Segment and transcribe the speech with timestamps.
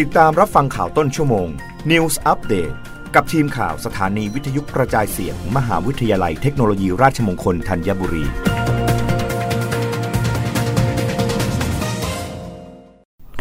[0.00, 1.48] ติดตามรับฟังข่าวต้นชั่วโมง
[1.90, 2.74] News Update
[3.14, 8.24] กับทีมข่าวสถานีวิทยุกระจายเสียงมมหาวิทยาลัยเทคโนโลยีราชมงคลธัญบุรี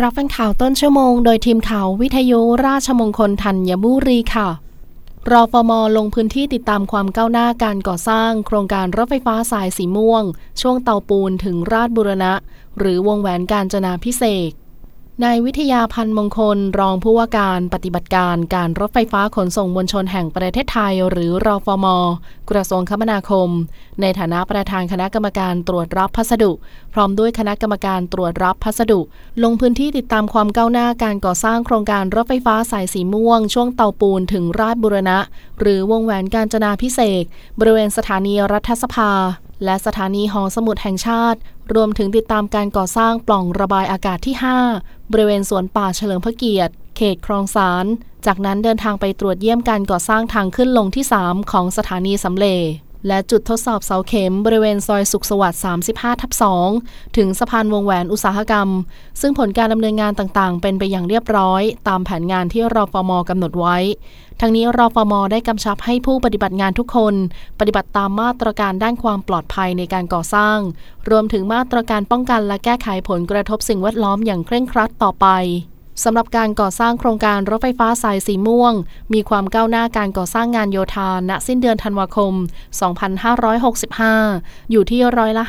[0.02, 4.50] รับฟังข่าวต้นชั่วโมง โดยทีมข่าววิทยุราชมงคลธัญบุรีค่ะ
[5.32, 10.24] รอฟมลงพื้นที่ติดตามความก้าวหน้าการก่อสร้าง โครงการรถไฟฟ้าสายสีม่วง
[10.62, 12.34] ช่วงเตาปูนถึงราชบุรณะ
[12.78, 14.52] หรือวงแหวนการจนาพิเศษ
[15.26, 21.86] นายวิทยาพันธ์มงคล รองผู้ว่าการปฏิบัติการการรถไฟฟ้าขนส่งมวลชนแห่งประเทศไทย หรือรอฟม
[22.50, 23.50] กระทรวงคมนาคม
[24.02, 26.52] ในฐานะประธานคณะกรรมการตรวจรับพัสดุ
[26.94, 29.00] พร้อมด้วยคณะกรรมการตรวจรับพัสดุ
[29.44, 35.18] ลงพื้นที่ติดตามความก้าวหน้าการก่อสร้างโครงการรถไฟฟ้าสายสีม่วง ช่วงเตาปูนถึงราชบุรณะ
[35.60, 37.24] หรือวงแหวนการจนาพิเศษ
[37.60, 39.12] บริเวณสถานีรัฐสภา
[39.66, 41.40] และสถานีหอสมุดแห่งชาติ
[41.74, 44.36] รวมถึงติดตามการก่อสร้างปล่องระบายอากาศที่
[44.74, 47.86] 5 บริเวณสวนป่าเฉลิมพระเกียรติ เขตคลองสาร
[48.26, 56.32] จากนั้นเดินทางไปตรวจเยี่ยมการก่อสร้างทางขึ้นลงที่ 3 ของสถานีสำเร็จ และจุดทดสอบเสาเข็มบริเวณซอยสุขสวัสดิ์35 ทับ
[56.74, 58.68] 2 ถึงสะพานวงแหวนอุตสาหกรรม
[59.22, 63.78] ซึ่งผลการดำเนินงานต่างๆ เป็นไปอย่างเรียบร้อย ตามแผนงานที่รอฟมกำหนดไว้
[64.40, 67.16] ทั้งนี้รอฟมได้กำชับให้ผู้ปฏิบัติงานทุกคน
[67.60, 70.58] ปฏิบัติตามมาตรการด้านความปลอดภัยในการก่อสร้าง
[71.10, 75.28] รวมถึงมาตรการป้องกันและแก้ไขผลกระทบสิ่งแวดล้อมอย่างเคร่งครัดต่อไป
[76.04, 78.74] สำหรับการก่อสร้างโครงการรถไฟฟ้าสายสีม่วง
[79.14, 82.34] มีความก้าวหน้าการก่อสร้างงานโยธาณสิ้นเดือนธันวาคม
[83.74, 85.44] 2565 อยู่ที่ร้อยละ